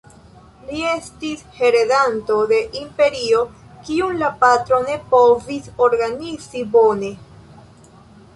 Li 0.67 0.79
estis 0.91 1.43
heredanto 1.57 2.37
de 2.51 2.61
imperio 2.79 3.43
kiun 3.89 4.17
la 4.23 4.33
patro 4.45 4.81
ne 4.89 4.97
povis 5.13 5.71
organizi 5.91 6.65
bone. 6.79 7.15